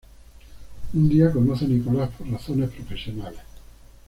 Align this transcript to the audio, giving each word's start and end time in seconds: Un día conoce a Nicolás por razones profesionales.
Un 0.97 1.07
día 1.09 1.31
conoce 1.31 1.65
a 1.65 1.67
Nicolás 1.67 2.09
por 2.17 2.27
razones 2.31 2.71
profesionales. 2.71 3.41